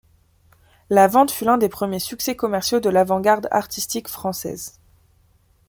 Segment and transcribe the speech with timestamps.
[0.89, 4.79] La vente fut l'un des premiers succès commerciaux de l'avant-garde artistique française.